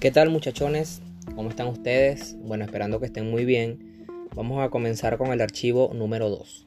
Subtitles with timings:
[0.00, 1.02] ¿Qué tal muchachones?
[1.34, 2.36] ¿Cómo están ustedes?
[2.38, 4.06] Bueno, esperando que estén muy bien.
[4.32, 6.64] Vamos a comenzar con el archivo número 2.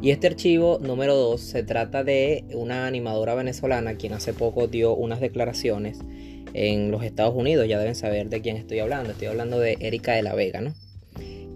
[0.00, 4.94] Y este archivo número 2 se trata de una animadora venezolana quien hace poco dio
[4.94, 5.98] unas declaraciones
[6.54, 7.66] en los Estados Unidos.
[7.66, 9.10] Ya deben saber de quién estoy hablando.
[9.10, 10.74] Estoy hablando de Erika de la Vega, ¿no?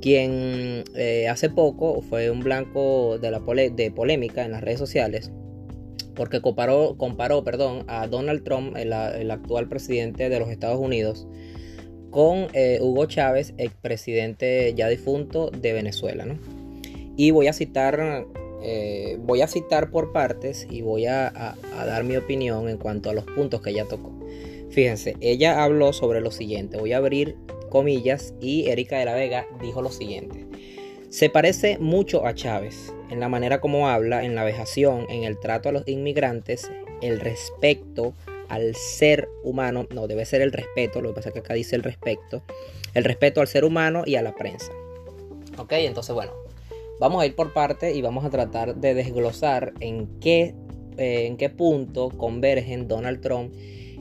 [0.02, 5.30] Quien eh, hace poco fue un blanco de, la de polémica en las redes sociales
[6.16, 11.26] porque comparó, comparó perdón, a Donald Trump, el, actual presidente de los Estados Unidos,
[12.10, 16.24] con eh, Hugo Chávez, expresidente ya difunto de Venezuela.
[16.24, 16.38] ¿no?
[17.16, 18.26] Y voy a citar,
[18.62, 23.12] eh, voy a citar por partes y voy a, dar mi opinión en cuanto a
[23.12, 24.12] los puntos que ella tocó.
[24.70, 27.36] Fíjense, ella habló sobre lo siguiente, voy a abrir
[27.70, 30.46] comillas y Erika de la Vega dijo lo siguiente.
[31.08, 35.38] Se parece mucho a Chávez en la manera como habla, en la vejación, en el
[35.38, 36.70] trato a los inmigrantes,
[37.00, 38.14] el respeto
[38.48, 41.76] al ser humano, no, debe ser el respeto, lo que pasa es que acá dice
[41.76, 42.42] el respeto,
[42.94, 44.72] el respeto al ser humano y a la prensa.
[45.58, 46.32] Ok, entonces bueno,
[47.00, 50.54] vamos a ir por parte y vamos a tratar de desglosar en qué,
[50.96, 53.54] eh, en qué punto convergen Donald Trump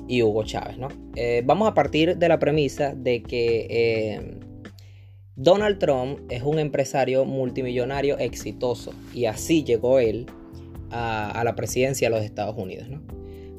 [0.07, 0.89] y Hugo Chávez, ¿no?
[1.15, 4.37] Eh, vamos a partir de la premisa de que eh,
[5.37, 10.27] Donald Trump es un empresario multimillonario exitoso y así llegó él
[10.91, 12.87] a, la presidencia de los Estados Unidos.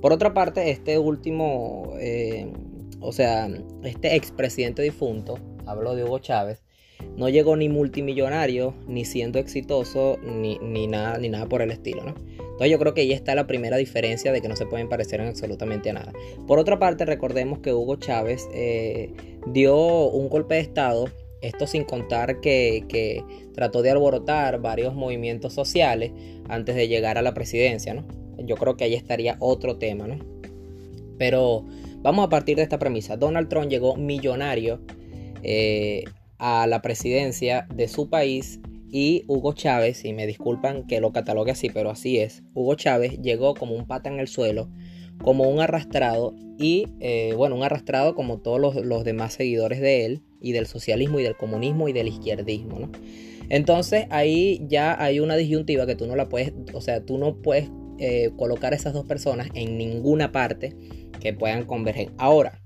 [0.00, 2.50] Por otra parte, este último, eh,
[3.00, 3.50] o sea,
[3.84, 6.62] este expresidente difunto, hablo de Hugo Chávez,
[7.14, 12.02] no llegó ni multimillonario, ni siendo exitoso, ni, nada, ni nada por el estilo.
[12.06, 15.20] Entonces yo creo que ahí está la primera diferencia de que no se pueden parecer
[15.20, 16.12] en absolutamente a nada.
[16.46, 19.12] Por otra parte, recordemos que Hugo Chávez eh,
[19.46, 19.76] dio
[20.08, 21.10] un golpe de Estado
[21.46, 26.12] esto sin contar que, trató de alborotar varios movimientos sociales
[26.48, 28.04] antes de llegar a la presidencia, ¿no?
[28.38, 30.18] Yo creo que ahí estaría otro tema, ¿no?
[31.18, 31.64] Pero
[32.02, 33.16] vamos a partir de esta premisa.
[33.16, 34.80] Donald Trump llegó millonario
[35.42, 36.04] eh,
[36.38, 38.60] a la presidencia de su país
[38.90, 43.20] y Hugo Chávez, y me disculpan que lo catalogue así, pero así es, Hugo Chávez
[43.20, 44.68] llegó como un pata en el suelo,
[45.22, 50.04] como un arrastrado y, eh, bueno, un arrastrado como todos los, los demás seguidores de
[50.06, 52.90] él, y del socialismo y del comunismo y del izquierdismo, ¿no?
[53.48, 57.36] Entonces ahí ya hay una disyuntiva que tú no la puedes, o sea, tú no
[57.36, 60.74] puedes eh, colocar a esas dos personas en ninguna parte
[61.20, 62.10] que puedan converger.
[62.18, 62.60] Ahora,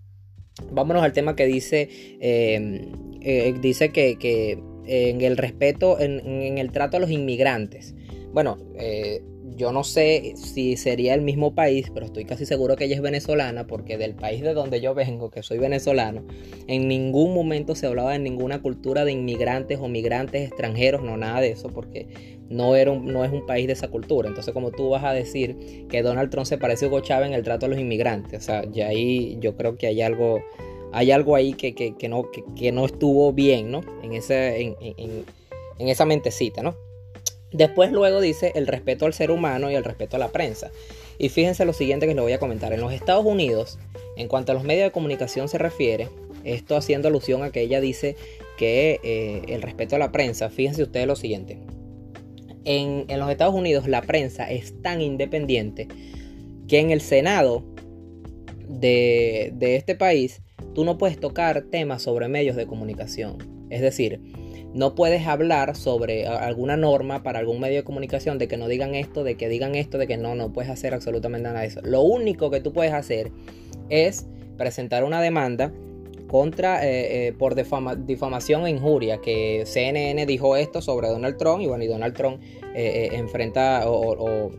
[0.73, 1.89] vámonos al tema que dice,
[2.21, 7.95] em, eh, dice que, en el respeto, en, en, el trato a los inmigrantes.
[8.33, 9.23] Bueno, eh,
[9.57, 13.03] yo no sé si sería el mismo país, pero estoy casi seguro que ella es
[13.03, 16.23] venezolana, porque del país de donde yo vengo, que soy venezolano,
[16.67, 21.41] en ningún momento se hablaba de ninguna cultura de inmigrantes o migrantes extranjeros, no nada
[21.41, 22.09] de eso, porque
[22.49, 24.29] no, era no es un país de esa cultura.
[24.29, 27.35] Entonces, como tú vas a decir que Donald Trump se parece a Hugo Chávez en
[27.35, 30.41] el trato a los inmigrantes, o sea, ya ahí yo creo que hay algo,
[30.93, 33.81] hay algo ahí que, no, que, no estuvo bien, ¿no?
[34.03, 36.75] En, ese, en, en esa mentecita, ¿no?
[37.53, 40.71] Después luego dice el respeto al ser humano y el respeto a la prensa.
[41.19, 42.73] Y fíjense lo siguiente que les voy a comentar.
[42.73, 43.79] En los Estados Unidos,
[44.17, 46.09] en cuanto a los medios de comunicación se refiere,
[46.45, 48.17] esto haciendo alusión a que ella dice
[48.57, 51.59] que eh, el respeto a la prensa, fíjense ustedes lo siguiente.
[52.65, 55.89] En, los Estados Unidos la prensa es tan independiente
[56.69, 57.65] que en el Senado
[58.69, 60.43] de, de este país
[60.75, 63.67] tú no puedes tocar temas sobre medios de comunicación.
[63.71, 64.21] Es decir,
[64.75, 68.95] no puedes hablar sobre alguna norma para algún medio de comunicación de que no digan
[68.95, 71.81] esto, de que digan esto, de que no, no puedes hacer absolutamente nada de eso.
[71.83, 73.33] Lo único que tú puedes hacer
[73.89, 74.27] es
[74.57, 75.73] presentar una demanda
[76.29, 81.67] contra eh, eh, por difamación e injuria que CNN dijo esto sobre Donald Trump y
[81.67, 82.41] bueno y Donald Trump
[82.75, 84.51] eh, enfrenta o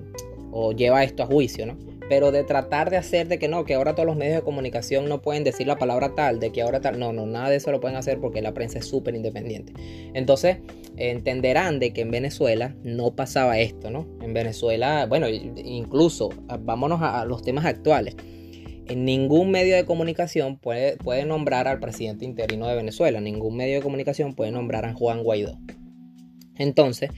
[0.73, 1.90] lleva esto a juicio, ¿no?
[2.11, 5.07] Pero de tratar de hacer de que no, que ahora todos los medios de comunicación
[5.07, 7.71] no pueden decir la palabra tal, de que ahora tal, no, no, nada de eso
[7.71, 9.71] lo pueden hacer porque la prensa es súper independiente.
[10.13, 10.57] Entonces,
[10.97, 14.09] entenderán de que en Venezuela no pasaba esto, ¿no?
[14.21, 18.17] En Venezuela, bueno, incluso, ah, vámonos a los temas actuales.
[18.87, 23.75] En ningún medio de comunicación puede, puede nombrar al presidente interino de Venezuela, ningún medio
[23.75, 25.57] de comunicación puede nombrar a Juan Guaidó.
[26.57, 27.09] Entonces,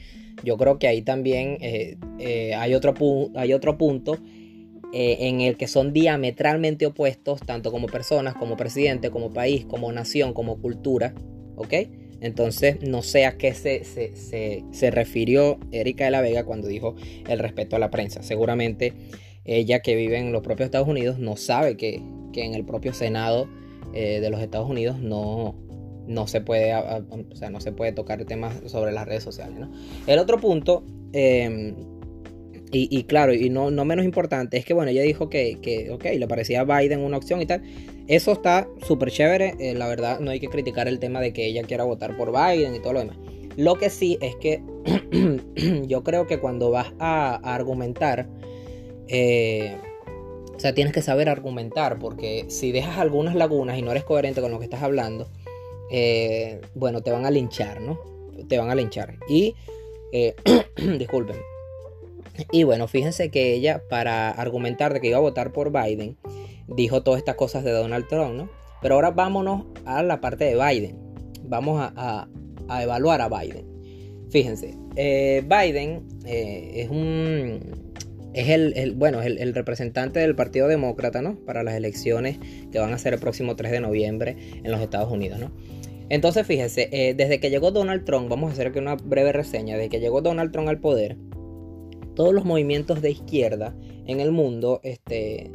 [0.44, 2.94] yo creo que ahí también eh, eh, hay, otro
[3.34, 4.20] hay otro punto
[4.94, 9.92] eh, en el que son diametralmente opuestos, tanto como personas, como presidente, como país, como
[9.92, 11.16] nación, como cultura,
[11.56, 11.74] ¿ok?
[12.22, 16.96] Entonces, no sé a qué se, se, refirió Erika de la Vega cuando dijo
[17.28, 18.24] el respeto a la prensa.
[18.24, 18.94] Seguramente
[19.46, 21.96] ella que vive en los propios Estados Unidos no sabe que,
[22.36, 23.50] en el propio Senado
[23.94, 25.56] eh, de los Estados Unidos no,
[26.08, 29.60] no se puede, o sea, no se puede tocar temas sobre las redes sociales.
[30.08, 31.76] El otro punto em,
[32.76, 36.06] Y, claro, y no, no, menos importante, es que bueno, ella dijo que, que, ok,
[36.18, 37.62] le parecía a Biden una opción y tal.
[38.08, 39.54] Eso está súper chévere.
[39.60, 42.32] Eh, la verdad, no hay que criticar el tema de que ella quiera votar por
[42.32, 43.18] Biden y todo lo demás.
[43.58, 44.64] Lo que sí es que
[45.88, 48.28] yo creo que cuando vas a, argumentar,
[49.08, 49.78] eh,
[50.56, 54.42] o sea, tienes que saber argumentar, porque si dejas algunas lagunas y no eres coherente
[54.42, 55.30] con lo que estás hablando,
[55.92, 58.00] eh, bueno, te van a linchar, ¿no?
[58.48, 59.20] Te van a linchar.
[59.30, 59.54] Y,
[60.98, 61.38] disculpen,
[62.52, 66.18] y bueno, fíjense que ella, para argumentar de que iba a votar por Biden,
[66.68, 68.50] dijo todas estas cosas de Donald Trump, ¿no?
[68.82, 70.98] Pero ahora vámonos a la parte de Biden.
[71.44, 72.28] Vamos a,
[72.82, 73.66] evaluar a Biden.
[74.30, 77.84] Fíjense, eh, Biden eh, es un.
[78.34, 81.36] Es el, bueno, el, el, representante del Partido Demócrata, ¿no?
[81.46, 82.40] Para las elecciones
[82.72, 85.52] que van a ser el próximo 3 de noviembre en los Estados Unidos, ¿no?
[86.10, 89.76] Entonces, fíjense, eh, desde que llegó Donald Trump, vamos a hacer aquí una breve reseña,
[89.78, 91.16] desde que llegó Donald Trump al poder,
[92.16, 93.76] todos los movimientos de izquierda
[94.06, 95.52] en el mundo, este,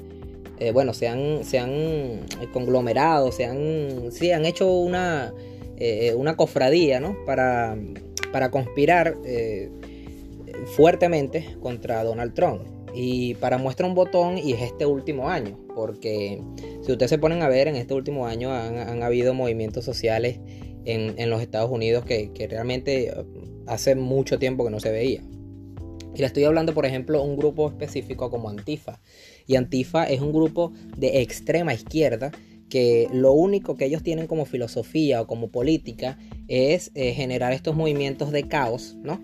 [0.59, 2.21] eh, bueno, se han, se han
[2.53, 5.33] conglomerado, se han, han hecho una,
[5.77, 7.17] eh, una cofradía, ¿no?
[7.25, 7.79] Para,
[8.33, 9.71] para conspirar eh,
[10.77, 12.63] fuertemente contra Donald Trump.
[12.95, 16.43] Y para muestra un botón, y es este último año, porque
[16.83, 20.41] si ustedes se ponen a ver, en este último año han, habido movimientos sociales
[20.85, 23.13] en, en los Estados Unidos que, que realmente
[23.67, 25.23] hace mucho tiempo que no se veía.
[26.19, 28.99] Y le estoy hablando, por ejemplo, un grupo específico como Antifa.
[29.47, 32.33] Y Antifa es un grupo de extrema izquierda
[32.69, 36.19] que lo único que ellos tienen como filosofía o como política
[36.49, 39.21] es eh, generar estos movimientos de caos, ¿no?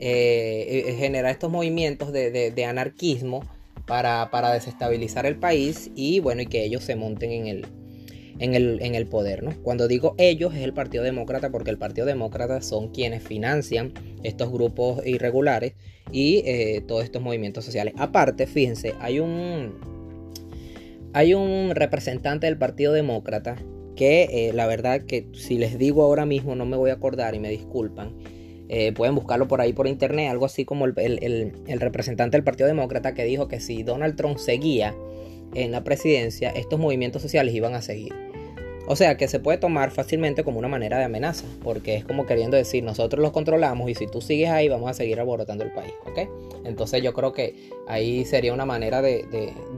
[0.00, 3.44] Eh, eh, generar estos movimientos de, anarquismo
[3.86, 7.66] para, para, desestabilizar el país y bueno, y que ellos se monten en el,
[8.38, 9.42] en el, en el poder.
[9.42, 9.52] ¿no?
[9.62, 13.92] Cuando digo ellos es el Partido Demócrata porque el Partido Demócrata son quienes financian
[14.22, 15.74] estos grupos irregulares
[16.12, 17.94] y eh, todos estos movimientos sociales.
[17.96, 19.74] Aparte, fíjense, hay un,
[21.12, 23.56] hay un representante del Partido Demócrata
[23.96, 27.34] que eh, la verdad que si les digo ahora mismo no me voy a acordar
[27.34, 28.16] y me disculpan.
[28.70, 32.66] Eh, pueden buscarlo por ahí por internet, algo así como el, el representante del Partido
[32.66, 34.94] Demócrata que dijo que si Donald Trump seguía
[35.54, 38.27] en la presidencia, estos movimientos sociales iban a seguir.
[38.90, 42.24] O sea que se puede tomar fácilmente como una manera de amenaza, porque es como
[42.24, 45.70] queriendo decir, nosotros los controlamos y si tú sigues ahí vamos a seguir aborotando el
[45.72, 46.20] país, ¿ok?
[46.64, 49.26] Entonces yo creo que ahí sería una manera de,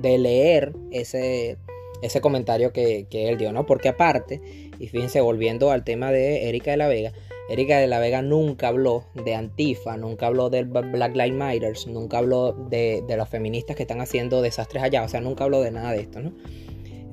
[0.00, 1.58] leer ese,
[2.02, 3.66] ese comentario que, él dio, ¿no?
[3.66, 4.40] Porque aparte,
[4.78, 7.12] y fíjense, volviendo al tema de Erika de la Vega,
[7.48, 12.18] Erika de la Vega nunca habló de Antifa, nunca habló del Black Lives Matter, nunca
[12.18, 15.72] habló de, de los feministas que están haciendo desastres allá, o sea, nunca habló de
[15.72, 16.32] nada de esto, ¿no?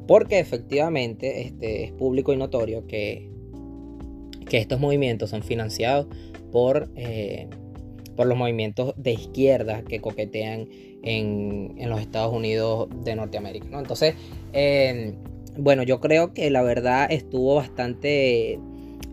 [0.07, 3.29] Porque efectivamente este, es público y notorio que,
[4.49, 6.07] que estos movimientos son financiados
[6.51, 7.47] por, eh,
[8.15, 10.67] por los movimientos de izquierda que coquetean
[11.03, 13.77] en, los Estados Unidos de Norteamérica.
[13.77, 14.15] Entonces,
[14.53, 15.13] eh,
[15.57, 18.59] bueno, yo creo que la verdad estuvo bastante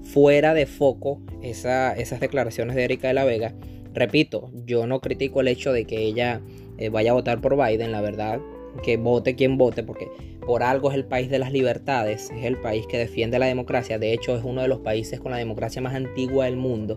[0.02, 3.54] fuera de foco esas declaraciones de Erika de la Vega.
[3.92, 6.40] Repito, yo no critico el hecho de que ella
[6.78, 8.40] eh, vaya a votar por Biden, la verdad,
[8.82, 10.08] que vote quien vote, porque
[10.46, 13.98] por algo es el país de las libertades, es el país que defiende la democracia,
[13.98, 16.96] de hecho es uno de los países con la democracia más antigua del mundo.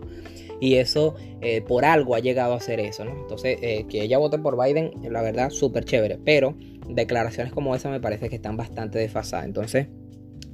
[0.60, 3.12] Y eso eh, por algo ha llegado a ser eso, ¿no?
[3.12, 6.18] Entonces, eh, que ella vote por Biden, la verdad, súper chévere.
[6.24, 6.56] Pero
[6.88, 9.46] declaraciones como esa me parece que están bastante desfasadas.
[9.46, 9.86] Entonces,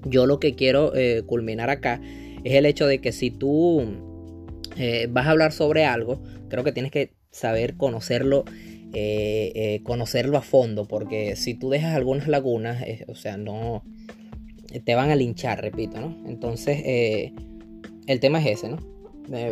[0.04, 2.02] yo lo que quiero eh, culminar acá
[2.44, 3.82] es el hecho de que si tú
[5.08, 8.44] vas a hablar sobre algo, creo que tienes que saber conocerlo
[8.96, 13.82] eh, eh, conocerlo a fondo, porque si tú dejas algunas lagunas, eh, o sea, no
[14.84, 16.16] te van a linchar, repito, ¿no?
[16.28, 17.32] Entonces,
[18.06, 18.78] el tema es ese, ¿no?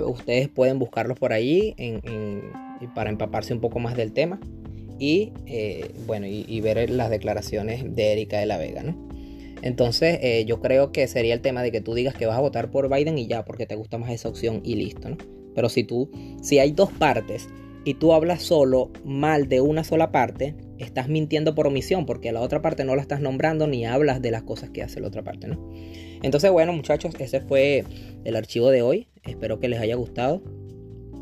[0.07, 1.75] ustedes pueden buscarlos por allí
[2.95, 4.39] para empaparse un poco más del tema
[4.99, 5.33] y,
[6.07, 9.09] bueno, y, ver las declaraciones de Erika de la Vega, ¿no?
[9.63, 12.71] Entonces, yo creo que sería el tema de que tú digas que vas a votar
[12.71, 15.17] por Biden y ya, porque te gusta más esa opción y listo, ¿no?
[15.55, 16.11] Pero si tú,
[16.43, 17.49] si hay dos partes
[17.85, 22.41] y tú hablas solo mal de una sola parte, estás mintiendo por omisión, porque la
[22.41, 25.23] otra parte no la estás nombrando ni hablas de las cosas que hace la otra
[25.23, 25.71] parte, ¿no?
[26.23, 27.85] Entonces, bueno, muchachos, ese fue
[28.25, 29.09] el archivo de hoy.
[29.25, 30.43] Espero que les haya gustado.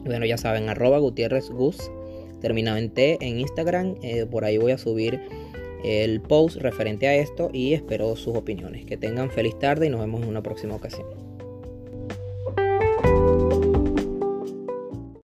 [0.04, 1.90] Bueno, ya saben, arroba Gutiérrez Gus,
[2.40, 3.96] terminado en T en Instagram.
[4.02, 5.20] Eh, por ahí voy a subir
[5.84, 8.84] el post referente a esto y espero sus opiniones.
[8.84, 11.29] Que tengan feliz tarde y nos vemos en una próxima ocasión.